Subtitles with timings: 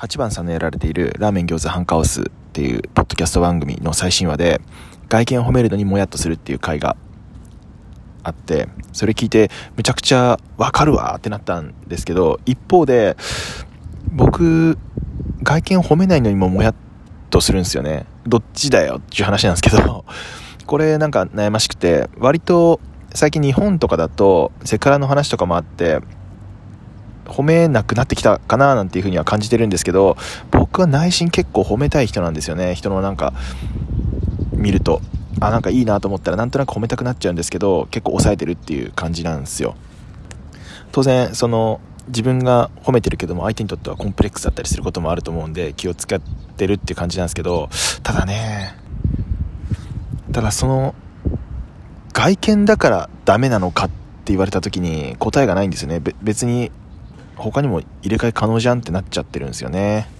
[0.00, 4.62] 8番さんのやられているラーメン餃子ハンカオスっていうポッドキャスト番組の最新話で
[5.10, 6.96] 外見を褒めるのにもやっとするっていう回が
[8.22, 13.18] あってそれ聞いてむちゃくちゃわかるわってなったんですけど一方で
[14.10, 14.78] 僕
[15.42, 16.74] 外見を褒めないのにももやっ
[17.28, 18.06] とするんですよね。
[18.26, 20.06] どっちだよっていう話なんですけど
[20.64, 22.80] これなんか悩ましくて割と
[23.14, 26.00] 最近日本とかだとセクハラの話とかもあって
[27.30, 30.16] 褒めなくなってきたかななんていうふうには感じてるんですけど
[30.50, 32.74] 僕は内心結構褒めたい人なんですよね。
[32.74, 33.32] 人のなんか
[34.52, 35.00] 見ると。
[35.42, 39.74] あなんかいいなと思ったらなんとなく褒めたくなっちゃうんですけど結構抑えてるっていう感じなんですよ。
[40.92, 47.70] 当然その自分が褒めてるけども相手にとってはコンプレックスだったりすることもあると思うんで気を使ってるっていう感じなんですけど
[48.02, 48.74] ただね
[50.32, 50.94] ただその
[52.12, 53.94] 外見だからダメなのかって
[54.26, 56.02] 言われた時に答えがないんですよね。
[56.20, 56.70] 別に
[57.40, 60.19] 他にも入れ替え可能じゃんってなっちゃってるんですよね。